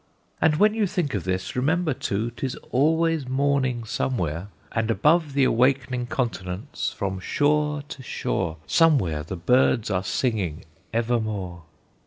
[0.41, 5.43] And when you think of this, remember too 'Tis always morning somewhere, and above The
[5.43, 11.65] awakening continents, from shore to shore, Somewhere the birds are singing evermore.